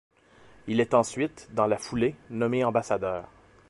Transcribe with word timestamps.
Il 0.65 0.79
est 0.79 0.95
ensuite, 0.95 1.47
dans 1.51 1.67
la 1.67 1.77
foulée, 1.77 2.15
nommé 2.31 2.63
ambassadeur. 2.63 3.27